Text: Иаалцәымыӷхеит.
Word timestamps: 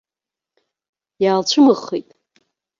Иаалцәымыӷхеит. 1.23 2.09